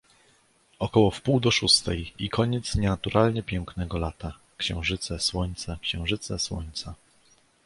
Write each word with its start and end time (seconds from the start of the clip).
Około 0.79 1.11
wpół 1.11 1.39
do 1.39 1.51
szóstej 1.51 2.13
i 2.19 2.29
koniec 2.29 2.75
nienaturalnie 2.75 3.43
pięknego 3.43 3.97
lata: 3.97 4.37
księżyce, 4.57 5.19
słońca, 5.19 5.77
księżyce, 5.81 6.39
słońca. 6.39 6.95